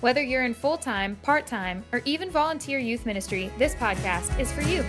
Whether 0.00 0.22
you're 0.22 0.44
in 0.44 0.54
full 0.54 0.78
time, 0.78 1.16
part 1.16 1.46
time, 1.46 1.84
or 1.92 2.00
even 2.06 2.30
volunteer 2.30 2.78
youth 2.78 3.04
ministry, 3.04 3.50
this 3.58 3.74
podcast 3.74 4.40
is 4.40 4.50
for 4.50 4.62
you. 4.62 4.82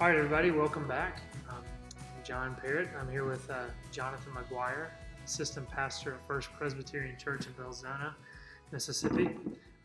All 0.00 0.08
right, 0.08 0.16
everybody, 0.16 0.50
welcome 0.50 0.88
back. 0.88 1.22
Um, 1.48 1.62
I'm 1.92 2.24
John 2.24 2.56
Perritt. 2.60 2.88
I'm 2.98 3.08
here 3.08 3.24
with 3.24 3.48
uh, 3.48 3.66
Jonathan 3.92 4.32
McGuire, 4.32 4.88
assistant 5.24 5.70
pastor 5.70 6.14
at 6.14 6.26
First 6.26 6.52
Presbyterian 6.58 7.16
Church 7.16 7.46
in 7.46 7.52
Belzoni, 7.52 8.12
Mississippi. 8.72 9.36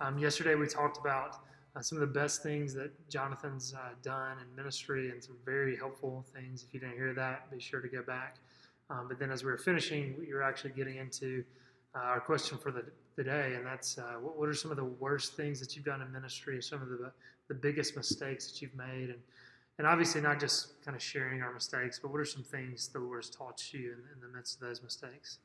Um, 0.02 0.17
yesterday, 0.17 0.55
we 0.55 0.66
talked 0.66 0.97
about 0.97 1.41
uh, 1.76 1.82
some 1.82 1.98
of 1.98 2.02
the 2.02 2.20
best 2.20 2.44
things 2.44 2.73
that 2.73 2.91
Jonathan's 3.09 3.73
uh, 3.73 3.90
done 4.04 4.38
in 4.40 4.55
ministry 4.55 5.09
and 5.09 5.23
some 5.23 5.36
very 5.45 5.76
helpful 5.76 6.26
things. 6.34 6.64
If 6.64 6.73
you 6.73 6.80
didn't 6.80 6.95
hear 6.95 7.14
that, 7.14 7.50
be 7.52 7.59
sure 7.59 7.81
to 7.81 7.88
go 7.88 8.04
back. 8.04 8.38
Um, 8.90 9.08
but 9.08 9.18
then, 9.18 9.31
as 9.31 9.44
we 9.44 9.52
were 9.52 9.58
finishing, 9.58 10.16
you 10.28 10.36
were 10.36 10.44
actually 10.44 10.72
getting 10.72 10.98
into 10.98 11.44
uh, 11.95 12.00
our 12.00 12.20
question 12.20 12.58
for 12.58 12.72
the, 12.72 12.84
the 13.16 13.23
day, 13.23 13.54
and 13.55 13.66
that's 13.66 13.97
uh, 13.97 14.16
what, 14.22 14.38
what, 14.38 14.50
are 14.50 14.53
some 14.53 14.72
of 14.72 14.78
the 14.78 14.84
worst 14.84 15.36
things 15.36 15.59
that 15.59 15.75
you've 15.75 15.86
done 15.86 16.02
in 16.02 16.12
ministry, 16.12 16.62
some 16.62 16.81
of 16.81 16.89
the, 16.89 17.12
the 17.47 17.53
biggest 17.53 17.95
mistakes 17.95 18.52
that 18.52 18.62
you've 18.62 18.75
made, 18.75 19.09
and 19.09 19.19
and 19.80 19.88
obviously 19.88 20.22
not 20.22 20.40
just 20.40 20.84
kind 20.86 20.95
of 20.95 21.02
sharing 21.02 21.42
our 21.42 21.52
mistakes, 21.52 22.00
but 22.00 22.12
what 22.12 22.19
are 22.19 22.25
some 22.25 22.44
things 22.44 22.90
the 22.90 23.00
Lord 23.00 23.23
has 23.23 23.30
taught 23.30 23.73
you 23.73 23.94
in, 23.94 24.00
in 24.14 24.22
the 24.22 24.36
midst 24.36 24.62
of 24.62 24.67
those 24.67 24.84
mistakes? 24.84 25.40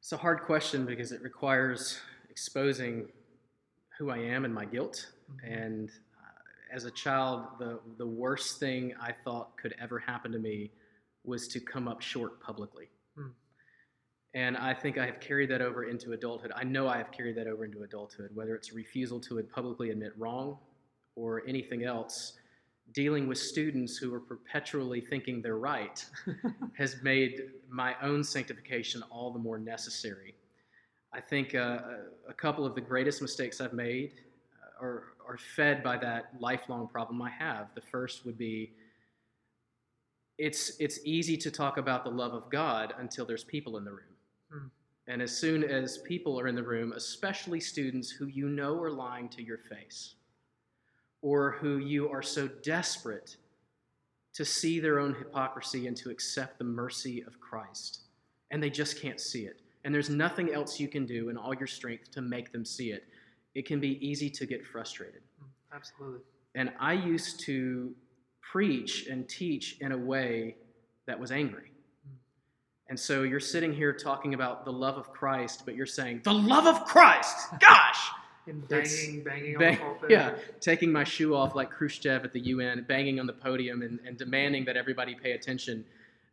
It's 0.00 0.12
a 0.12 0.16
hard 0.16 0.42
question 0.42 0.86
because 0.86 1.12
it 1.12 1.22
requires 1.22 2.00
exposing 2.30 3.08
who 4.02 4.10
I 4.10 4.18
am 4.18 4.44
and 4.44 4.52
my 4.52 4.64
guilt. 4.64 5.06
Mm-hmm. 5.30 5.52
And 5.52 5.88
uh, 5.88 6.74
as 6.74 6.86
a 6.86 6.90
child, 6.90 7.44
the, 7.60 7.78
the 7.98 8.06
worst 8.06 8.58
thing 8.58 8.94
I 9.00 9.12
thought 9.12 9.56
could 9.56 9.74
ever 9.80 10.00
happen 10.00 10.32
to 10.32 10.40
me 10.40 10.72
was 11.24 11.46
to 11.48 11.60
come 11.60 11.86
up 11.86 12.00
short 12.02 12.40
publicly. 12.40 12.88
Mm. 13.16 13.30
And 14.34 14.56
I 14.56 14.74
think 14.74 14.98
I 14.98 15.06
have 15.06 15.20
carried 15.20 15.50
that 15.50 15.62
over 15.62 15.84
into 15.84 16.12
adulthood. 16.12 16.50
I 16.56 16.64
know 16.64 16.88
I 16.88 16.96
have 16.96 17.12
carried 17.12 17.36
that 17.36 17.46
over 17.46 17.64
into 17.64 17.84
adulthood, 17.84 18.30
whether 18.34 18.56
it's 18.56 18.72
refusal 18.72 19.20
to 19.20 19.40
publicly 19.54 19.90
admit 19.90 20.12
wrong 20.18 20.58
or 21.14 21.42
anything 21.46 21.84
else, 21.84 22.32
dealing 22.94 23.28
with 23.28 23.38
students 23.38 23.96
who 23.96 24.12
are 24.12 24.20
perpetually 24.20 25.00
thinking 25.00 25.42
they're 25.42 25.58
right 25.58 26.04
has 26.76 26.96
made 27.04 27.40
my 27.68 27.94
own 28.02 28.24
sanctification 28.24 29.04
all 29.10 29.30
the 29.32 29.38
more 29.38 29.58
necessary. 29.58 30.34
I 31.14 31.20
think 31.20 31.54
uh, 31.54 31.78
a 32.28 32.32
couple 32.32 32.64
of 32.64 32.74
the 32.74 32.80
greatest 32.80 33.20
mistakes 33.20 33.60
I've 33.60 33.74
made 33.74 34.12
uh, 34.62 34.84
are, 34.84 35.04
are 35.28 35.36
fed 35.36 35.82
by 35.82 35.98
that 35.98 36.32
lifelong 36.40 36.88
problem 36.88 37.20
I 37.20 37.30
have. 37.30 37.68
The 37.74 37.82
first 37.82 38.24
would 38.24 38.38
be 38.38 38.72
it's, 40.38 40.72
it's 40.80 40.98
easy 41.04 41.36
to 41.36 41.50
talk 41.50 41.76
about 41.76 42.04
the 42.04 42.10
love 42.10 42.32
of 42.32 42.50
God 42.50 42.94
until 42.98 43.26
there's 43.26 43.44
people 43.44 43.76
in 43.76 43.84
the 43.84 43.90
room. 43.90 44.16
Hmm. 44.50 44.66
And 45.06 45.20
as 45.20 45.36
soon 45.36 45.64
as 45.64 45.98
people 45.98 46.40
are 46.40 46.48
in 46.48 46.54
the 46.54 46.62
room, 46.62 46.92
especially 46.92 47.60
students 47.60 48.10
who 48.10 48.26
you 48.26 48.48
know 48.48 48.80
are 48.80 48.90
lying 48.90 49.28
to 49.30 49.42
your 49.42 49.58
face, 49.58 50.14
or 51.20 51.52
who 51.60 51.78
you 51.78 52.08
are 52.10 52.22
so 52.22 52.48
desperate 52.48 53.36
to 54.32 54.44
see 54.44 54.80
their 54.80 54.98
own 54.98 55.14
hypocrisy 55.14 55.86
and 55.86 55.96
to 55.98 56.10
accept 56.10 56.58
the 56.58 56.64
mercy 56.64 57.22
of 57.22 57.38
Christ, 57.38 58.00
and 58.50 58.62
they 58.62 58.70
just 58.70 59.00
can't 59.00 59.20
see 59.20 59.44
it 59.44 59.61
and 59.84 59.94
there's 59.94 60.10
nothing 60.10 60.52
else 60.52 60.78
you 60.78 60.88
can 60.88 61.06
do 61.06 61.28
in 61.28 61.36
all 61.36 61.54
your 61.54 61.66
strength 61.66 62.10
to 62.12 62.20
make 62.20 62.52
them 62.52 62.64
see 62.64 62.90
it, 62.90 63.04
it 63.54 63.66
can 63.66 63.80
be 63.80 64.04
easy 64.06 64.30
to 64.30 64.46
get 64.46 64.64
frustrated. 64.66 65.22
Mm, 65.42 65.76
absolutely. 65.76 66.20
And 66.54 66.72
I 66.78 66.92
used 66.92 67.40
to 67.40 67.94
preach 68.40 69.06
and 69.06 69.28
teach 69.28 69.78
in 69.80 69.92
a 69.92 69.98
way 69.98 70.56
that 71.06 71.18
was 71.18 71.32
angry. 71.32 71.72
Mm. 72.06 72.14
And 72.90 73.00
so 73.00 73.22
you're 73.22 73.40
sitting 73.40 73.72
here 73.72 73.92
talking 73.92 74.34
about 74.34 74.64
the 74.64 74.72
love 74.72 74.96
of 74.96 75.10
Christ, 75.10 75.62
but 75.64 75.74
you're 75.74 75.86
saying, 75.86 76.22
the 76.24 76.34
love 76.34 76.66
of 76.66 76.84
Christ! 76.84 77.36
Gosh! 77.60 78.10
and 78.46 78.66
banging, 78.68 79.22
banging 79.22 79.58
bang, 79.58 79.74
on 79.74 79.74
the 79.74 79.84
pulpit. 79.84 80.10
Yeah, 80.10 80.34
taking 80.60 80.90
my 80.92 81.04
shoe 81.04 81.34
off 81.34 81.54
like 81.54 81.70
Khrushchev 81.70 82.24
at 82.24 82.32
the 82.32 82.40
UN, 82.40 82.84
banging 82.88 83.20
on 83.20 83.26
the 83.26 83.32
podium 83.32 83.82
and, 83.82 84.00
and 84.06 84.16
demanding 84.16 84.64
that 84.64 84.76
everybody 84.76 85.14
pay 85.14 85.32
attention 85.32 85.84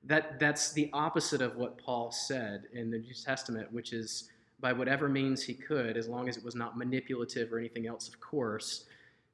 that 0.04 0.40
that's 0.40 0.72
the 0.72 0.90
opposite 0.94 1.42
of 1.42 1.56
what 1.56 1.78
Paul 1.78 2.12
said 2.12 2.64
in 2.74 2.90
the 2.90 3.00
New 3.00 3.14
Testament, 3.14 3.72
which 3.72 3.94
is 3.94 4.30
by 4.60 4.74
whatever 4.74 5.08
means 5.08 5.44
he 5.44 5.54
could, 5.54 5.98
as 5.98 6.08
long 6.08 6.28
as 6.28 6.38
it 6.38 6.44
was 6.44 6.56
not 6.56 6.78
manipulative 6.78 7.52
or 7.52 7.60
anything 7.60 7.88
else, 7.88 8.08
of 8.08 8.20
course, 8.20 8.86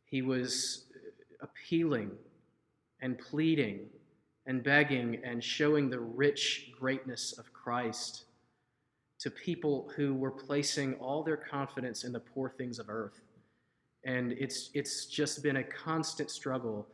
he 0.05 0.21
was 0.21 0.85
uh, 0.95 1.45
appealing 1.45 2.11
and 3.01 3.17
pleading 3.17 3.87
and 4.45 4.63
begging 4.63 5.19
and 5.23 5.43
showing 5.43 5.89
the 5.89 5.99
rich 5.99 6.71
greatness 6.79 7.33
of 7.37 7.51
Christ 7.53 8.25
to 9.19 9.31
people 9.31 9.91
who 9.95 10.13
were 10.13 10.31
placing 10.31 10.93
all 10.95 11.23
their 11.23 11.37
confidence 11.37 12.03
in 12.03 12.11
the 12.11 12.19
poor 12.19 12.49
things 12.49 12.77
of 12.77 12.89
earth. 12.89 13.21
And 14.03 14.33
it's, 14.33 14.69
it's 14.75 15.07
just 15.07 15.41
been 15.41 15.57
a 15.57 15.63
constant 15.63 16.29
struggle 16.29 16.87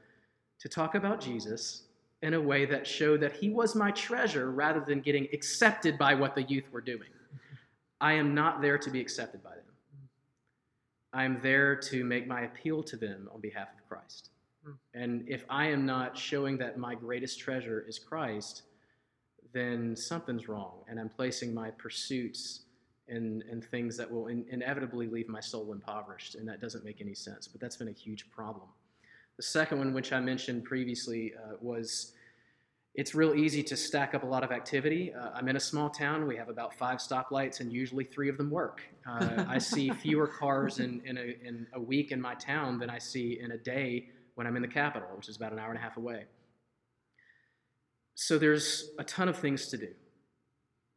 to 0.59 0.69
talk 0.69 0.95
about 0.95 1.19
Jesus 1.19 1.87
in 2.21 2.33
a 2.33 2.41
way 2.41 2.65
that 2.65 2.85
showed 2.85 3.21
that 3.21 3.35
he 3.35 3.49
was 3.49 3.75
my 3.75 3.91
treasure 3.91 4.51
rather 4.51 4.79
than 4.79 5.01
getting 5.01 5.27
accepted 5.33 5.97
by 5.97 6.13
what 6.13 6.35
the 6.35 6.43
youth 6.43 6.71
were 6.71 6.81
doing. 6.81 6.99
Mm-hmm. 7.01 7.55
I 7.99 8.13
am 8.13 8.33
not 8.33 8.61
there 8.61 8.77
to 8.77 8.89
be 8.89 9.01
accepted 9.01 9.43
by 9.43 9.51
them. 9.51 9.61
I 11.13 11.25
am 11.25 11.39
there 11.41 11.75
to 11.75 12.03
make 12.03 12.27
my 12.27 12.41
appeal 12.41 12.83
to 12.83 12.95
them 12.95 13.29
on 13.33 13.41
behalf 13.41 13.67
of 13.73 13.87
Christ. 13.87 14.29
Mm. 14.67 14.75
And 14.93 15.23
if 15.27 15.45
I 15.49 15.67
am 15.67 15.85
not 15.85 16.17
showing 16.17 16.57
that 16.59 16.77
my 16.77 16.95
greatest 16.95 17.39
treasure 17.39 17.83
is 17.87 17.99
Christ, 17.99 18.63
then 19.53 19.95
something's 19.95 20.47
wrong. 20.47 20.83
And 20.87 20.99
I'm 20.99 21.09
placing 21.09 21.53
my 21.53 21.71
pursuits 21.71 22.61
in, 23.07 23.43
in 23.51 23.61
things 23.61 23.97
that 23.97 24.09
will 24.09 24.27
in, 24.27 24.45
inevitably 24.49 25.07
leave 25.07 25.27
my 25.27 25.41
soul 25.41 25.73
impoverished. 25.73 26.35
And 26.35 26.47
that 26.47 26.61
doesn't 26.61 26.85
make 26.85 27.01
any 27.01 27.13
sense. 27.13 27.47
But 27.47 27.59
that's 27.59 27.75
been 27.75 27.89
a 27.89 27.93
huge 27.93 28.29
problem. 28.31 28.67
The 29.37 29.43
second 29.43 29.79
one, 29.79 29.93
which 29.93 30.13
I 30.13 30.19
mentioned 30.19 30.65
previously, 30.65 31.33
uh, 31.35 31.55
was 31.61 32.13
it's 32.93 33.15
real 33.15 33.33
easy 33.33 33.63
to 33.63 33.77
stack 33.77 34.13
up 34.13 34.23
a 34.23 34.25
lot 34.25 34.43
of 34.43 34.51
activity. 34.51 35.13
Uh, 35.13 35.29
I'm 35.33 35.47
in 35.47 35.55
a 35.55 35.59
small 35.59 35.89
town. 35.89 36.27
We 36.27 36.35
have 36.35 36.49
about 36.49 36.73
five 36.73 36.97
stoplights, 36.97 37.61
and 37.61 37.71
usually 37.71 38.03
three 38.03 38.27
of 38.27 38.37
them 38.37 38.49
work. 38.49 38.81
Uh, 39.07 39.45
I 39.47 39.59
see 39.59 39.89
fewer 40.01 40.27
cars 40.27 40.79
in, 40.79 41.01
in, 41.05 41.17
a, 41.17 41.35
in 41.47 41.67
a 41.73 41.79
week 41.79 42.11
in 42.11 42.19
my 42.19 42.35
town 42.35 42.79
than 42.79 42.89
I 42.89 42.99
see 42.99 43.39
in 43.39 43.51
a 43.51 43.57
day 43.57 44.09
when 44.35 44.45
I'm 44.45 44.57
in 44.57 44.61
the 44.61 44.67
capital, 44.67 45.07
which 45.15 45.29
is 45.29 45.37
about 45.37 45.53
an 45.53 45.59
hour 45.59 45.69
and 45.69 45.77
a 45.77 45.81
half 45.81 45.95
away. 45.95 46.25
So 48.15 48.37
there's 48.37 48.91
a 48.99 49.03
ton 49.05 49.29
of 49.29 49.37
things 49.37 49.69
to 49.69 49.77
do, 49.77 49.89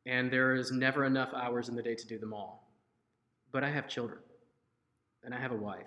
and 0.05 0.31
there 0.33 0.57
is 0.57 0.73
never 0.73 1.05
enough 1.05 1.31
hours 1.33 1.69
in 1.69 1.77
the 1.77 1.83
day 1.83 1.95
to 1.95 2.07
do 2.07 2.19
them 2.19 2.35
all. 2.35 2.73
But 3.53 3.63
I 3.63 3.71
have 3.71 3.87
children, 3.87 4.19
and 5.23 5.33
I 5.33 5.39
have 5.39 5.53
a 5.53 5.57
wife, 5.57 5.87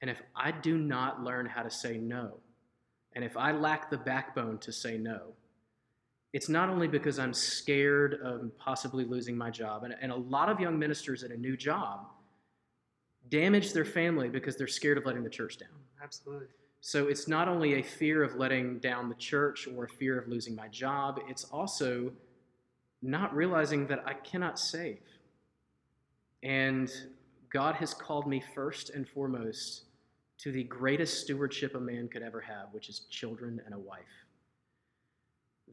and 0.00 0.10
if 0.10 0.20
I 0.34 0.50
do 0.50 0.76
not 0.78 1.22
learn 1.22 1.46
how 1.46 1.62
to 1.62 1.70
say 1.70 1.98
no, 1.98 2.38
and 3.14 3.24
if 3.24 3.36
I 3.36 3.52
lack 3.52 3.90
the 3.90 3.96
backbone 3.96 4.58
to 4.58 4.72
say 4.72 4.98
no, 4.98 5.32
it's 6.32 6.48
not 6.48 6.68
only 6.68 6.86
because 6.86 7.18
I'm 7.18 7.32
scared 7.32 8.20
of 8.22 8.56
possibly 8.58 9.04
losing 9.04 9.38
my 9.38 9.50
job, 9.50 9.84
and, 9.84 9.94
and 10.00 10.12
a 10.12 10.16
lot 10.16 10.50
of 10.50 10.60
young 10.60 10.78
ministers 10.78 11.24
at 11.24 11.30
a 11.30 11.36
new 11.36 11.56
job 11.56 12.06
damage 13.30 13.72
their 13.72 13.84
family 13.84 14.28
because 14.28 14.56
they're 14.56 14.66
scared 14.66 14.98
of 14.98 15.06
letting 15.06 15.24
the 15.24 15.30
church 15.30 15.58
down. 15.58 15.70
Absolutely. 16.02 16.46
So 16.80 17.08
it's 17.08 17.26
not 17.26 17.48
only 17.48 17.80
a 17.80 17.82
fear 17.82 18.22
of 18.22 18.36
letting 18.36 18.78
down 18.78 19.08
the 19.08 19.14
church 19.16 19.66
or 19.66 19.84
a 19.84 19.88
fear 19.88 20.18
of 20.18 20.28
losing 20.28 20.54
my 20.54 20.68
job, 20.68 21.20
it's 21.26 21.44
also 21.44 22.12
not 23.02 23.34
realizing 23.34 23.86
that 23.88 24.04
I 24.06 24.12
cannot 24.14 24.58
save. 24.58 25.00
And 26.42 26.88
God 27.50 27.74
has 27.76 27.92
called 27.92 28.28
me 28.28 28.42
first 28.54 28.90
and 28.90 29.08
foremost 29.08 29.85
to 30.38 30.52
the 30.52 30.64
greatest 30.64 31.20
stewardship 31.20 31.74
a 31.74 31.80
man 31.80 32.08
could 32.08 32.22
ever 32.22 32.40
have, 32.40 32.68
which 32.72 32.88
is 32.88 33.00
children 33.10 33.60
and 33.64 33.74
a 33.74 33.78
wife. 33.78 34.04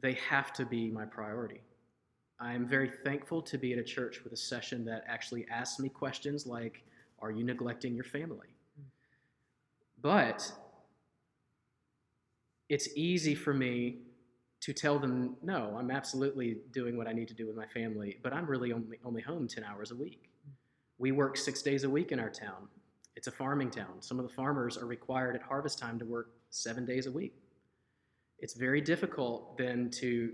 They 0.01 0.13
have 0.29 0.53
to 0.53 0.65
be 0.65 0.89
my 0.89 1.05
priority. 1.05 1.61
I 2.39 2.53
am 2.53 2.67
very 2.67 2.89
thankful 2.89 3.41
to 3.43 3.57
be 3.57 3.73
at 3.73 3.79
a 3.79 3.83
church 3.83 4.23
with 4.23 4.33
a 4.33 4.37
session 4.37 4.85
that 4.85 5.03
actually 5.07 5.45
asks 5.49 5.79
me 5.79 5.89
questions 5.89 6.45
like, 6.45 6.83
Are 7.19 7.31
you 7.31 7.43
neglecting 7.43 7.93
your 7.95 8.03
family? 8.03 8.47
But 10.01 10.51
it's 12.69 12.89
easy 12.95 13.35
for 13.35 13.53
me 13.53 13.99
to 14.61 14.73
tell 14.73 14.97
them, 14.97 15.35
no, 15.41 15.75
I'm 15.77 15.91
absolutely 15.91 16.57
doing 16.71 16.97
what 16.97 17.07
I 17.07 17.13
need 17.13 17.27
to 17.27 17.33
do 17.33 17.45
with 17.47 17.55
my 17.55 17.67
family, 17.67 18.17
but 18.23 18.33
I'm 18.33 18.45
really 18.45 18.71
only, 18.71 18.97
only 19.03 19.21
home 19.21 19.47
10 19.47 19.63
hours 19.63 19.91
a 19.91 19.95
week. 19.95 20.29
We 20.97 21.11
work 21.11 21.35
six 21.37 21.61
days 21.61 21.83
a 21.83 21.89
week 21.89 22.11
in 22.11 22.19
our 22.19 22.29
town. 22.29 22.69
It's 23.23 23.29
a 23.29 23.31
farming 23.31 23.71
town. 23.71 24.01
Some 24.01 24.19
of 24.19 24.27
the 24.27 24.33
farmers 24.33 24.77
are 24.77 24.85
required 24.85 25.33
at 25.37 25.41
harvest 25.41 25.79
time 25.79 25.97
to 25.97 26.03
work 26.03 26.31
seven 26.49 26.83
days 26.85 27.05
a 27.05 27.11
week. 27.11 27.33
It's 28.39 28.53
very 28.53 28.81
difficult 28.81 29.57
then 29.57 29.89
to, 29.91 30.33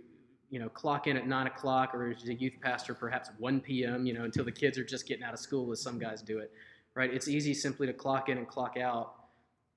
you 0.50 0.59
know, 0.59 0.69
clock 0.69 1.06
in 1.06 1.15
at 1.15 1.27
nine 1.27 1.45
o'clock 1.45 1.94
or 1.94 2.09
as 2.09 2.27
a 2.27 2.33
youth 2.33 2.56
pastor, 2.63 2.95
perhaps 2.95 3.30
1 3.38 3.62
p.m., 3.62 4.07
you 4.07 4.13
know, 4.15 4.24
until 4.24 4.44
the 4.44 4.51
kids 4.51 4.75
are 4.80 4.83
just 4.83 5.07
getting 5.07 5.24
out 5.24 5.36
of 5.36 5.39
school, 5.39 5.71
as 5.71 5.80
some 5.80 6.00
guys 6.00 6.24
do 6.24 6.39
it, 6.39 6.51
right? 6.95 7.13
It's 7.13 7.27
easy 7.27 7.53
simply 7.53 7.86
to 7.86 7.94
clock 7.94 8.27
in 8.27 8.39
and 8.39 8.47
clock 8.47 8.75
out 8.75 9.13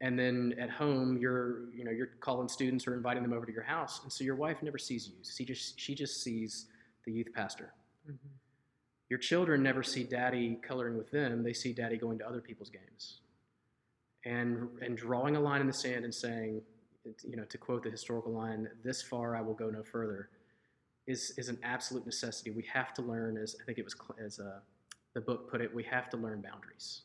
and 0.00 0.18
then 0.18 0.54
at 0.58 0.70
home 0.70 1.18
you're 1.18 1.70
you 1.74 1.84
know 1.84 1.90
you're 1.90 2.08
calling 2.20 2.48
students 2.48 2.88
or 2.88 2.94
inviting 2.94 3.22
them 3.22 3.32
over 3.32 3.46
to 3.46 3.52
your 3.52 3.62
house 3.62 4.00
and 4.02 4.12
so 4.12 4.24
your 4.24 4.34
wife 4.34 4.60
never 4.60 4.76
sees 4.76 5.06
you 5.06 5.14
she 5.22 5.44
just 5.44 5.78
she 5.78 5.94
just 5.94 6.24
sees 6.24 6.66
the 7.04 7.12
youth 7.12 7.28
pastor 7.32 7.72
Mm-hmm. 8.04 8.41
Your 9.12 9.18
children 9.18 9.62
never 9.62 9.82
see 9.82 10.04
daddy 10.04 10.58
coloring 10.66 10.96
with 10.96 11.10
them 11.10 11.42
they 11.42 11.52
see 11.52 11.74
daddy 11.74 11.98
going 11.98 12.16
to 12.18 12.26
other 12.26 12.40
people's 12.40 12.70
games 12.70 13.20
and 14.24 14.68
and 14.80 14.96
drawing 14.96 15.36
a 15.36 15.40
line 15.40 15.60
in 15.60 15.66
the 15.66 15.72
sand 15.84 16.02
and 16.06 16.14
saying 16.14 16.62
you 17.22 17.36
know 17.36 17.44
to 17.44 17.58
quote 17.58 17.82
the 17.82 17.90
historical 17.90 18.32
line 18.32 18.66
this 18.82 19.02
far 19.02 19.36
i 19.36 19.42
will 19.42 19.52
go 19.52 19.68
no 19.68 19.82
further 19.82 20.30
is 21.06 21.34
is 21.36 21.50
an 21.50 21.58
absolute 21.62 22.06
necessity 22.06 22.50
we 22.50 22.64
have 22.72 22.94
to 22.94 23.02
learn 23.02 23.36
as 23.36 23.54
i 23.60 23.64
think 23.66 23.76
it 23.76 23.84
was 23.84 23.94
as 24.18 24.38
uh, 24.38 24.60
the 25.12 25.20
book 25.20 25.50
put 25.50 25.60
it 25.60 25.74
we 25.74 25.82
have 25.82 26.08
to 26.08 26.16
learn 26.16 26.40
boundaries 26.40 27.02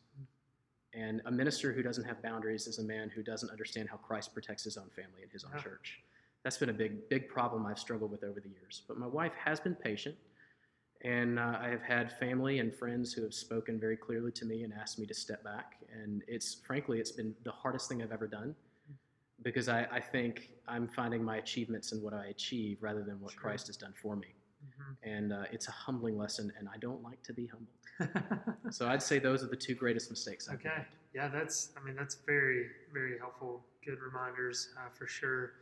and 0.93 1.21
a 1.25 1.31
minister 1.31 1.73
who 1.73 1.83
doesn't 1.83 2.05
have 2.05 2.21
boundaries 2.23 2.67
is 2.67 2.79
a 2.79 2.83
man 2.83 3.09
who 3.13 3.21
doesn't 3.21 3.49
understand 3.51 3.89
how 3.89 3.97
Christ 3.97 4.33
protects 4.33 4.63
his 4.63 4.77
own 4.77 4.89
family 4.95 5.21
and 5.21 5.31
his 5.31 5.43
own 5.43 5.51
Yeah. 5.53 5.59
church. 5.61 6.01
That's 6.43 6.57
been 6.57 6.69
a 6.69 6.73
big, 6.73 7.07
big 7.09 7.27
problem 7.27 7.65
I've 7.67 7.77
struggled 7.77 8.09
with 8.09 8.23
over 8.23 8.39
the 8.39 8.49
years. 8.49 8.83
But 8.87 8.97
my 8.97 9.05
wife 9.05 9.33
has 9.35 9.59
been 9.59 9.75
patient, 9.75 10.15
and 11.01 11.37
uh, 11.39 11.57
I 11.61 11.69
have 11.69 11.81
had 11.81 12.11
family 12.17 12.59
and 12.59 12.73
friends 12.73 13.13
who 13.13 13.23
have 13.23 13.33
spoken 13.33 13.79
very 13.79 13.97
clearly 13.97 14.31
to 14.33 14.45
me 14.45 14.63
and 14.63 14.73
asked 14.73 14.99
me 14.99 15.05
to 15.07 15.13
step 15.13 15.43
back. 15.43 15.75
And 15.93 16.23
it's 16.27 16.55
frankly, 16.65 16.99
it's 16.99 17.11
been 17.11 17.35
the 17.43 17.51
hardest 17.51 17.87
thing 17.89 18.01
I've 18.01 18.11
ever 18.11 18.27
done 18.27 18.55
because 19.43 19.69
I, 19.69 19.87
I 19.91 19.99
think 19.99 20.49
I'm 20.67 20.87
finding 20.87 21.23
my 21.23 21.37
achievements 21.37 21.91
in 21.91 22.01
what 22.01 22.13
I 22.13 22.27
achieve 22.27 22.79
rather 22.81 23.03
than 23.03 23.19
what 23.21 23.33
Sure. 23.33 23.41
Christ 23.41 23.67
has 23.67 23.77
done 23.77 23.93
for 24.01 24.15
me. 24.15 24.33
Mhm. 24.65 24.95
And 25.03 25.33
uh, 25.33 25.43
it's 25.51 25.67
a 25.67 25.71
humbling 25.71 26.17
lesson, 26.17 26.51
and 26.57 26.67
I 26.67 26.77
don't 26.77 27.03
like 27.03 27.21
to 27.23 27.33
be 27.33 27.47
humbled. 27.47 27.73
So 28.71 28.87
I'd 28.87 29.01
say 29.01 29.17
those 29.19 29.43
are 29.43 29.47
the 29.47 29.55
two 29.55 29.75
greatest 29.75 30.09
mistakes 30.09 30.49
I've 30.49 30.55
Okay. 30.55 30.69
made. 30.75 30.85
Yeah, 31.13 31.29
that's. 31.29 31.71
I 31.77 31.83
mean, 31.85 31.95
that's 31.95 32.15
very, 32.25 32.67
very 32.91 33.17
helpful. 33.17 33.63
Good 33.85 33.99
reminders 34.01 34.69
uh, 34.77 34.89
for 34.89 35.07
sure. 35.07 35.53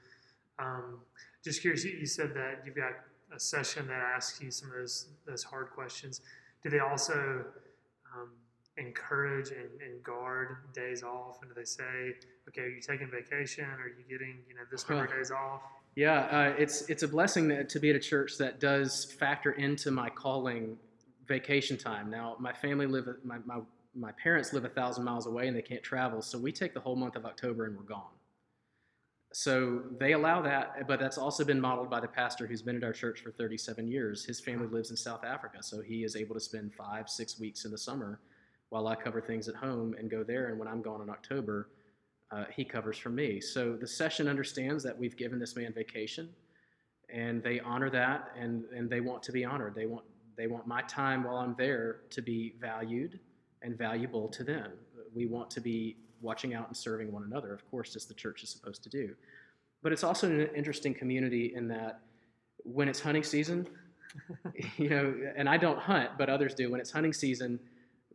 Um, 0.58 1.02
just 1.44 1.62
curious. 1.62 1.84
You, 1.84 1.92
you 1.92 2.06
said 2.08 2.34
that 2.34 2.64
you've 2.66 2.76
got 2.76 2.94
a 3.36 3.40
session 3.40 3.88
that 3.88 4.02
asks 4.16 4.42
you 4.42 4.52
some 4.52 4.70
of 4.70 4.76
those 4.76 5.08
those 5.28 5.44
hard 5.44 5.70
questions. 5.72 6.22
Do 6.64 6.70
they 6.70 6.80
also 6.80 7.46
um, 8.16 8.32
encourage 8.78 9.50
and, 9.50 9.70
and 9.82 10.04
guard 10.04 10.58
days 10.74 11.04
off? 11.04 11.40
And 11.42 11.50
do 11.50 11.56
they 11.56 11.66
say, 11.66 12.16
okay, 12.48 12.62
are 12.62 12.70
you 12.70 12.82
taking 12.82 13.10
vacation? 13.10 13.66
Are 13.66 13.88
you 13.88 14.04
getting 14.10 14.38
you 14.48 14.56
know 14.56 14.62
this 14.72 14.88
number 14.90 15.06
of 15.06 15.12
days 15.12 15.32
off? 15.32 15.62
Yeah, 15.96 16.22
uh, 16.26 16.54
it's 16.58 16.90
it's 16.90 17.04
a 17.04 17.08
blessing 17.08 17.48
that, 17.50 17.70
to 17.70 17.80
be 17.80 17.90
at 17.90 17.96
a 17.96 18.00
church 18.00 18.38
that 18.38 18.60
does 18.60 19.06
factor 19.06 19.52
into 19.52 19.92
my 19.92 20.10
calling 20.10 20.78
vacation 21.28 21.78
time. 21.78 22.10
Now, 22.10 22.36
my 22.40 22.54
family 22.54 22.86
live 22.86 23.08
my, 23.24 23.38
my 23.46 23.60
my 23.96 24.12
parents 24.14 24.52
live 24.52 24.66
a 24.66 24.70
thousand 24.70 25.06
miles 25.06 25.26
away 25.26 25.48
and 25.48 25.56
they 25.56 25.62
can't 25.62 25.84
travel, 25.84 26.22
so 26.22 26.38
we 26.38 26.52
take 26.52 26.74
the 26.74 26.82
whole 26.82 26.96
month 26.96 27.16
of 27.16 27.26
October 27.26 27.66
and 27.66 27.78
we're 27.78 27.84
gone. 27.84 28.12
So 29.38 29.82
they 30.00 30.14
allow 30.14 30.42
that, 30.44 30.88
but 30.88 30.98
that's 30.98 31.18
also 31.18 31.44
been 31.44 31.60
modeled 31.60 31.90
by 31.90 32.00
the 32.00 32.08
pastor 32.08 32.48
who's 32.48 32.62
been 32.62 32.78
at 32.78 32.86
our 32.86 32.94
church 32.94 33.20
for 33.20 33.32
37 33.32 33.86
years. 33.86 34.24
His 34.24 34.40
family 34.40 34.68
lives 34.68 34.92
in 34.92 34.96
South 34.96 35.26
Africa, 35.26 35.58
so 35.62 35.82
he 35.82 36.06
is 36.06 36.16
able 36.16 36.36
to 36.36 36.40
spend 36.40 36.74
five, 36.74 37.10
six 37.10 37.38
weeks 37.38 37.66
in 37.66 37.72
the 37.72 37.78
summer 37.78 38.22
while 38.70 38.88
I 38.88 38.96
cover 38.96 39.20
things 39.20 39.50
at 39.50 39.56
home 39.56 39.94
and 40.00 40.10
go 40.10 40.24
there. 40.24 40.48
And 40.48 40.58
when 40.58 40.70
I'm 40.70 40.82
gone 40.82 41.02
in 41.02 41.10
October, 41.10 41.68
uh, 42.32 42.46
he 42.56 42.64
covers 42.64 42.98
for 42.98 43.10
me. 43.10 43.42
So 43.42 43.76
the 43.76 43.86
session 43.86 44.30
understands 44.30 44.82
that 44.86 44.98
we've 44.98 45.18
given 45.18 45.38
this 45.38 45.58
man 45.58 45.74
vacation, 45.74 46.30
and 47.14 47.44
they 47.44 47.60
honor 47.60 47.90
that, 47.90 48.32
and 48.40 48.64
and 48.74 48.90
they 48.90 49.02
want 49.02 49.22
to 49.24 49.34
be 49.34 49.44
honored. 49.44 49.76
They 49.76 49.86
want 49.86 50.06
they 50.38 50.48
want 50.48 50.66
my 50.66 50.82
time 50.84 51.26
while 51.26 51.40
I'm 51.40 51.56
there 51.58 52.04
to 52.12 52.22
be 52.22 52.54
valued 52.62 53.20
and 53.62 53.78
valuable 53.78 54.30
to 54.30 54.46
them. 54.46 54.72
We 55.14 55.26
want 55.26 55.52
to 55.52 55.60
be 55.60 55.98
watching 56.26 56.54
out 56.54 56.68
and 56.68 56.76
serving 56.76 57.12
one 57.12 57.24
another, 57.24 57.54
of 57.54 57.70
course, 57.72 57.96
as 57.96 58.06
the 58.06 58.14
church 58.14 58.44
is 58.44 58.50
supposed 58.50 58.84
to 58.84 58.90
do. 58.90 59.16
But 59.82 59.94
it's 59.94 60.04
also 60.04 60.30
an 60.30 60.50
interesting 60.56 60.94
community 60.94 61.54
in 61.56 61.68
that 61.70 62.02
when 62.64 62.90
it's 62.90 63.00
hunting 63.00 63.24
season, 63.24 63.68
you 64.78 64.90
know, 64.90 65.14
and 65.36 65.48
I 65.48 65.58
don't 65.58 65.80
hunt, 65.80 66.12
but 66.18 66.30
others 66.30 66.54
do. 66.54 66.72
When 66.72 66.80
it's 66.80 66.92
hunting 66.92 67.14
season, 67.14 67.60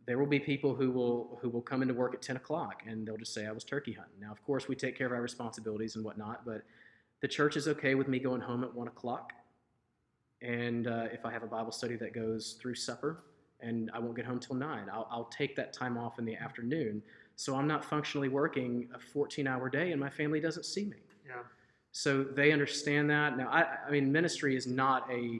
there 0.05 0.17
will 0.17 0.27
be 0.27 0.39
people 0.39 0.75
who 0.75 0.91
will 0.91 1.39
who 1.41 1.49
will 1.49 1.61
come 1.61 1.81
into 1.81 1.93
work 1.93 2.13
at 2.13 2.21
10 2.21 2.35
o'clock 2.35 2.83
and 2.87 3.07
they'll 3.07 3.17
just 3.17 3.33
say 3.33 3.45
I 3.45 3.51
was 3.51 3.63
turkey 3.63 3.93
hunting. 3.93 4.19
Now, 4.19 4.31
of 4.31 4.43
course, 4.43 4.67
we 4.67 4.75
take 4.75 4.97
care 4.97 5.07
of 5.07 5.13
our 5.13 5.21
responsibilities 5.21 5.95
and 5.95 6.03
whatnot, 6.03 6.45
but 6.45 6.63
the 7.21 7.27
church 7.27 7.55
is 7.55 7.67
okay 7.67 7.95
with 7.95 8.07
me 8.07 8.19
going 8.19 8.41
home 8.41 8.63
at 8.63 8.73
one 8.73 8.87
o'clock. 8.87 9.33
And 10.41 10.87
uh, 10.87 11.05
if 11.11 11.23
I 11.23 11.31
have 11.31 11.43
a 11.43 11.47
Bible 11.47 11.71
study 11.71 11.95
that 11.97 12.13
goes 12.13 12.57
through 12.59 12.75
supper 12.75 13.23
and 13.59 13.91
I 13.93 13.99
won't 13.99 14.15
get 14.15 14.25
home 14.25 14.39
till 14.39 14.55
nine, 14.55 14.87
I'll, 14.91 15.07
I'll 15.11 15.25
take 15.25 15.55
that 15.55 15.71
time 15.71 15.97
off 15.97 16.17
in 16.17 16.25
the 16.25 16.35
afternoon. 16.35 17.03
So 17.41 17.55
I'm 17.55 17.65
not 17.65 17.83
functionally 17.83 18.29
working 18.29 18.87
a 18.93 18.99
14 18.99 19.47
hour 19.47 19.67
day 19.67 19.91
and 19.93 19.99
my 19.99 20.11
family 20.11 20.39
doesn't 20.39 20.63
see 20.63 20.85
me. 20.85 20.97
Yeah. 21.27 21.41
So 21.91 22.23
they 22.23 22.51
understand 22.51 23.09
that. 23.09 23.35
Now, 23.35 23.49
I, 23.49 23.65
I 23.87 23.89
mean, 23.89 24.11
ministry 24.11 24.55
is 24.55 24.67
not 24.67 25.09
a, 25.11 25.39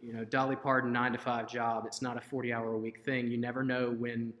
you 0.00 0.12
know, 0.12 0.24
Dolly 0.24 0.56
Parton 0.56 0.92
nine 0.92 1.12
to 1.12 1.18
five 1.18 1.48
job. 1.48 1.84
It's 1.86 2.02
not 2.02 2.16
a 2.16 2.20
40 2.20 2.52
hour 2.52 2.72
a 2.72 2.76
week 2.78 3.04
thing. 3.04 3.30
You 3.30 3.38
never 3.38 3.62
know 3.62 3.92
when, 3.92 4.32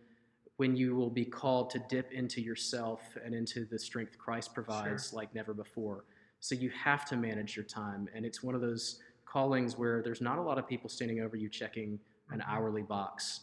when 0.56 0.74
you 0.74 0.96
will 0.96 1.08
be 1.08 1.24
called 1.24 1.70
to 1.70 1.78
dip 1.88 2.10
into 2.10 2.40
yourself 2.40 3.00
and 3.24 3.32
into 3.32 3.64
the 3.64 3.78
strength 3.78 4.18
Christ 4.18 4.52
provides 4.52 5.12
like 5.12 5.32
never 5.36 5.54
before. 5.54 6.04
So 6.40 6.56
you 6.56 6.70
have 6.70 7.04
to 7.10 7.16
manage 7.16 7.54
your 7.54 7.64
time. 7.64 8.08
And 8.12 8.26
it's 8.26 8.42
one 8.42 8.56
of 8.56 8.60
those 8.60 8.98
callings 9.24 9.78
where 9.78 10.02
there's 10.02 10.20
not 10.20 10.38
a 10.38 10.42
lot 10.42 10.58
of 10.58 10.66
people 10.66 10.90
standing 10.90 11.20
over 11.20 11.36
you 11.36 11.48
checking 11.48 12.00
an 12.30 12.40
Mhm. 12.40 12.48
hourly 12.48 12.82
box. 12.82 13.42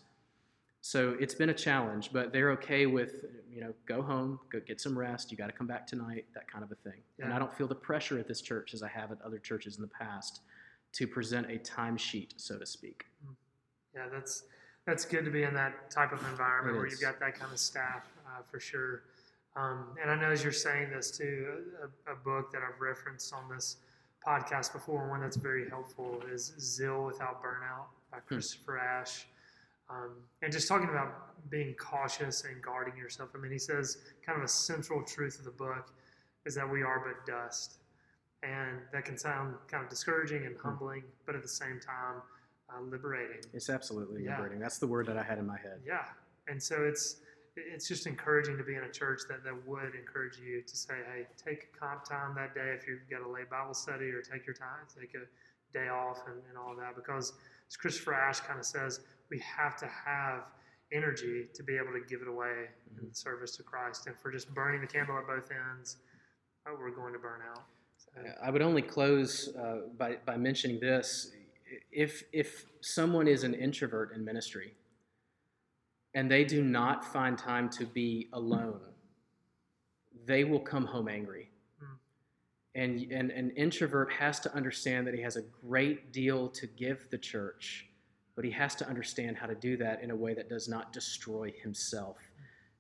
So 0.82 1.18
it's 1.20 1.34
been 1.36 1.50
a 1.50 1.54
challenge, 1.54 2.12
but 2.14 2.32
they're 2.32 2.52
okay 2.52 2.86
with, 2.86 3.26
you 3.52 3.60
know, 3.62 3.74
go 3.86 4.02
home, 4.02 4.40
go 4.52 4.60
get 4.66 4.80
some 4.80 4.98
rest. 4.98 5.30
You 5.32 5.38
got 5.38 5.48
to 5.48 5.52
come 5.54 5.68
back 5.68 5.86
tonight, 5.86 6.26
that 6.34 6.50
kind 6.50 6.64
of 6.64 6.72
a 6.72 6.76
thing. 6.76 7.02
And 7.20 7.34
I 7.34 7.40
don't 7.40 7.54
feel 7.54 7.68
the 7.68 7.76
pressure 7.76 8.18
at 8.18 8.28
this 8.28 8.42
church 8.42 8.74
as 8.74 8.82
I 8.82 8.88
have 8.88 9.12
at 9.12 9.22
other 9.22 9.40
churches 9.40 9.76
in 9.76 9.82
the 9.82 9.90
past 9.90 10.40
to 10.94 11.06
present 11.06 11.48
a 11.52 11.58
timesheet, 11.60 12.30
so 12.38 12.58
to 12.58 12.66
speak. 12.66 13.06
Yeah, 13.94 14.06
that's 14.12 14.44
that's 14.86 15.06
good 15.06 15.26
to 15.26 15.32
be 15.32 15.44
in 15.44 15.54
that 15.54 15.92
type 15.92 16.14
of 16.14 16.26
environment 16.30 16.76
It 16.76 16.80
where 16.80 16.88
is. 16.88 16.94
you've 16.94 17.02
got 17.02 17.20
that 17.20 17.38
kind 17.38 17.52
of 17.52 17.60
staff 17.60 18.08
uh, 18.26 18.42
for 18.50 18.60
sure. 18.60 19.04
Um, 19.56 19.88
and 20.02 20.10
I 20.10 20.16
know 20.20 20.32
as 20.32 20.42
you're 20.44 20.54
saying 20.54 20.90
this 20.92 21.12
too, 21.12 21.64
a, 22.08 22.14
a 22.14 22.16
book 22.16 22.52
that 22.54 22.62
I've 22.64 22.80
referenced 22.80 23.34
on 23.34 23.50
this 23.54 23.78
podcast 24.26 24.72
before, 24.74 25.10
one 25.10 25.22
that's 25.22 25.36
very 25.38 25.70
helpful 25.70 26.24
is 26.32 26.54
"Zeal 26.60 27.04
Without 27.06 27.44
Burnout" 27.44 27.88
by 28.12 28.18
Hmm. 28.20 28.28
Christopher 28.36 28.78
Ash. 28.80 29.28
Um, 29.90 30.12
and 30.42 30.52
just 30.52 30.68
talking 30.68 30.90
about 30.90 31.50
being 31.50 31.74
cautious 31.76 32.44
and 32.44 32.62
guarding 32.62 32.96
yourself. 32.96 33.30
I 33.36 33.40
mean, 33.40 33.52
he 33.52 33.58
says 33.58 33.98
kind 34.26 34.38
of 34.38 34.44
a 34.44 34.48
central 34.48 35.04
truth 35.04 35.40
of 35.40 35.46
the 35.46 35.52
book 35.52 35.92
is 36.46 36.54
that 36.56 36.70
we 36.70 36.84
are 36.84 37.00
but 37.00 37.26
dust. 37.32 37.80
And 38.44 38.80
that 38.94 39.04
can 39.04 39.18
sound 39.18 39.56
kind 39.68 39.84
of 39.84 39.90
discouraging 39.90 40.46
and 40.46 40.56
Hmm. 40.56 40.70
humbling, 40.70 41.04
but 41.26 41.36
at 41.36 41.42
the 41.42 41.48
same 41.50 41.80
time, 41.80 42.22
uh, 42.70 42.82
liberating. 42.82 43.42
It's 43.52 43.70
absolutely 43.70 44.24
Yeah. 44.24 44.38
liberating. 44.38 44.60
That's 44.60 44.78
the 44.78 44.88
word 44.88 45.08
that 45.08 45.18
I 45.18 45.24
had 45.24 45.40
in 45.40 45.46
my 45.46 45.58
head. 45.58 45.82
Yeah, 45.84 46.08
and 46.48 46.62
so 46.62 46.84
it's 46.84 47.22
it's 47.56 47.90
just 47.90 48.08
encouraging 48.08 48.58
to 48.58 48.64
be 48.64 48.76
in 48.76 48.84
a 48.86 48.92
church 48.92 49.22
that, 49.28 49.44
that 49.44 49.68
would 49.68 49.94
encourage 49.94 50.38
you 50.38 50.62
to 50.62 50.78
say, 50.78 51.04
hey, 51.12 51.28
take 51.36 51.78
comp 51.78 52.06
time 52.06 52.34
that 52.36 52.54
day 52.54 52.72
if 52.72 52.88
you've 52.88 53.10
got 53.10 53.22
a 53.22 53.28
late 53.28 53.50
Bible 53.50 53.74
study, 53.74 54.12
or 54.12 54.22
take 54.22 54.46
your 54.46 54.54
time, 54.56 54.88
take 54.98 55.14
a 55.16 55.26
day 55.74 55.88
off, 55.90 56.20
and, 56.28 56.38
and 56.50 56.58
all 56.58 56.76
that. 56.76 56.96
Because 56.96 57.34
as 57.68 57.78
Christopher 57.78 58.14
Ash 58.14 58.40
kind 58.40 58.60
of 58.60 58.66
says, 58.66 59.02
we 59.30 59.40
have 59.40 59.78
to 59.78 59.88
have 59.88 60.44
energy 60.92 61.48
to 61.54 61.64
be 61.64 61.76
able 61.76 61.94
to 61.94 62.02
give 62.08 62.22
it 62.22 62.28
away 62.28 62.68
in 63.02 63.14
service 63.14 63.56
to 63.58 63.64
Christ. 63.64 64.08
And 64.08 64.16
for 64.18 64.32
just 64.32 64.54
burning 64.54 64.82
the 64.82 64.88
candle 64.88 65.18
at 65.18 65.28
both 65.28 65.50
ends, 65.52 65.98
oh, 66.68 66.76
we're 66.80 66.92
going 66.92 67.14
to 67.14 67.20
burn 67.20 67.42
out. 67.50 67.64
So, 67.98 68.22
I 68.42 68.50
would 68.50 68.62
only 68.62 68.82
close 68.82 69.50
uh, 69.56 69.82
by, 69.98 70.18
by 70.26 70.38
mentioning 70.38 70.80
this. 70.80 71.32
If, 71.92 72.24
if 72.34 72.66
someone 72.82 73.28
is 73.28 73.44
an 73.44 73.54
introvert 73.54 74.16
in 74.16 74.26
ministry 74.26 74.74
and 76.16 76.32
they 76.32 76.44
do 76.44 76.64
not 76.64 77.06
find 77.06 77.38
time 77.38 77.70
to 77.72 77.86
be 77.86 78.28
alone, 78.34 78.80
they 80.26 80.44
will 80.44 80.60
come 80.60 80.86
home 80.86 81.08
angry. 81.08 81.52
And, 82.76 83.12
and 83.12 83.32
an 83.32 83.50
introvert 83.52 84.12
has 84.12 84.40
to 84.42 84.56
understand 84.56 85.08
that 85.08 85.14
he 85.16 85.22
has 85.22 85.38
a 85.38 85.42
great 85.66 86.14
deal 86.14 86.48
to 86.50 86.68
give 86.68 87.10
the 87.10 87.18
church, 87.18 87.88
but 88.36 88.46
he 88.46 88.52
has 88.52 88.76
to 88.76 88.88
understand 88.88 89.38
how 89.38 89.48
to 89.48 89.56
do 89.56 89.76
that 89.78 90.04
in 90.04 90.12
a 90.12 90.16
way 90.16 90.34
that 90.36 90.50
does 90.50 90.68
not 90.70 90.94
destroy 90.94 91.52
himself. 91.62 92.18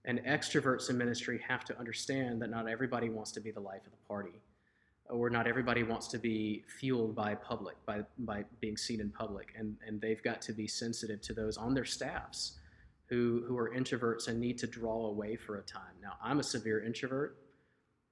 And 0.05 0.19
extroverts 0.19 0.89
in 0.89 0.98
ministry 0.98 1.41
have 1.48 1.65
to 1.65 1.77
understand 1.77 2.41
that 2.41 2.50
not 2.50 2.69
everybody 2.69 3.10
wants 3.10 3.31
to 3.34 3.41
be 3.41 3.51
the 3.51 3.60
life 3.60 3.86
of 3.86 3.91
the 3.91 4.08
party. 4.08 4.41
or 5.10 5.29
not 5.29 5.48
everybody 5.48 5.84
wants 5.84 6.08
to 6.08 6.19
be 6.19 6.63
fueled 6.79 7.15
by 7.15 7.34
public, 7.34 7.75
by, 7.86 8.01
by 8.19 8.46
being 8.62 8.77
seen 8.77 9.01
in 9.01 9.10
public. 9.10 9.53
And, 9.58 9.75
and 9.86 10.00
they've 10.00 10.22
got 10.22 10.41
to 10.43 10.53
be 10.53 10.67
sensitive 10.67 11.19
to 11.22 11.34
those 11.34 11.58
on 11.58 11.74
their 11.74 11.86
staffs 11.86 12.60
who, 13.08 13.43
who 13.48 13.58
are 13.58 13.74
introverts 13.75 14.27
and 14.27 14.39
need 14.39 14.60
to 14.60 14.67
draw 14.67 15.08
away 15.08 15.36
for 15.36 15.58
a 15.58 15.63
time. 15.63 15.96
Now, 16.01 16.13
I'm 16.24 16.39
a 16.39 16.43
severe 16.43 16.84
introvert, 16.84 17.38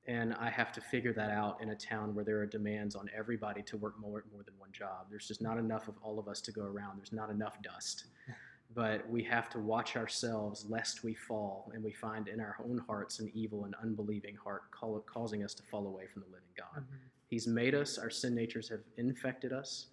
and 0.08 0.34
I 0.36 0.50
have 0.50 0.72
to 0.74 0.82
figure 0.82 1.12
that 1.14 1.30
out 1.30 1.62
in 1.62 1.70
a 1.70 1.76
town 1.76 2.16
where 2.16 2.24
there 2.24 2.40
are 2.40 2.46
demands 2.46 2.96
on 2.96 3.10
everybody 3.16 3.62
to 3.64 3.78
work 3.78 4.00
more, 4.00 4.24
more 4.32 4.44
than 4.44 4.54
one 4.58 4.72
job. 4.72 5.08
There's 5.10 5.28
just 5.28 5.42
not 5.42 5.58
enough 5.58 5.90
of 5.90 5.96
all 6.02 6.18
of 6.18 6.30
us 6.30 6.40
to 6.42 6.52
go 6.52 6.64
around, 6.64 6.98
there's 6.98 7.14
not 7.14 7.30
enough 7.30 7.62
dust. 7.62 8.06
But 8.76 9.10
we 9.10 9.24
have 9.24 9.50
to 9.52 9.60
watch 9.60 9.96
ourselves 9.96 10.66
lest 10.68 11.02
we 11.02 11.14
fall, 11.16 11.72
and 11.74 11.82
we 11.82 11.94
find 11.94 12.28
in 12.28 12.42
our 12.42 12.58
own 12.64 12.84
hearts 12.86 13.20
an 13.20 13.32
evil 13.34 13.64
and 13.64 13.74
unbelieving 13.82 14.36
heart 14.36 14.70
call, 14.72 15.00
causing 15.12 15.42
us 15.42 15.54
to 15.56 15.64
fall 15.64 15.88
away 15.88 16.06
from 16.06 16.24
the 16.24 16.28
living 16.28 16.50
God. 16.58 16.84
Mhm. 16.84 16.98
He's 17.30 17.48
made 17.48 17.74
us, 17.74 17.98
our 17.98 18.10
sin 18.10 18.36
natures 18.36 18.68
have 18.68 18.82
infected 18.98 19.54
us, 19.54 19.88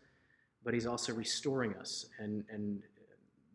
but 0.64 0.74
He's 0.74 0.86
also 0.86 1.14
restoring 1.14 1.74
us. 1.76 2.06
And, 2.18 2.44
and 2.50 2.82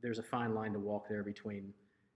there's 0.01 0.19
a 0.19 0.23
fine 0.23 0.55
line 0.55 0.71
to 0.71 0.79
walk 0.79 1.09
there 1.09 1.23
between 1.23 1.73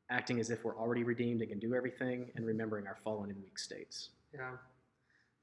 acting 0.09 0.39
as 0.39 0.49
if 0.49 0.63
we're 0.63 0.77
already 0.77 1.03
redeemed 1.03 1.41
and 1.41 1.49
can 1.49 1.59
do 1.59 1.75
everything 1.75 2.31
and 2.35 2.45
remembering 2.45 2.87
our 2.87 2.95
fallen 3.03 3.29
and 3.31 3.43
weak 3.43 3.59
states. 3.59 4.11
Yeah. 4.33 4.51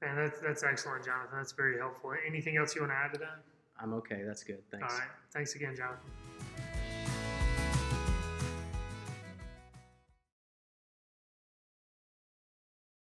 Man, 0.03 0.17
that's, 0.17 0.41
that's 0.41 0.63
excellent, 0.63 1.05
Jonathan. 1.05 1.37
That's 1.37 1.53
very 1.53 1.79
helpful. 1.79 2.13
Anything 2.27 2.57
else 2.57 2.75
you 2.75 2.83
want 2.83 2.93
to 2.93 2.97
add 2.97 3.13
to 3.13 3.19
that? 3.21 3.43
I'm 3.81 3.93
okay. 3.95 4.23
That's 4.27 4.43
good. 4.43 4.63
Thanks. 4.71 4.93
All 4.93 4.99
right. 4.99 5.09
Thanks 5.33 5.55
again, 5.55 5.75
Jonathan. 5.77 6.11